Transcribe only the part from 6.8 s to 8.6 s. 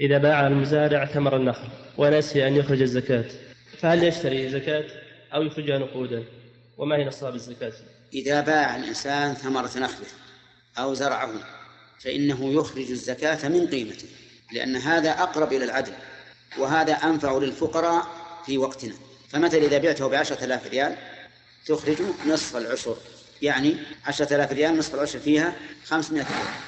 هي نصاب الزكاة؟ إذا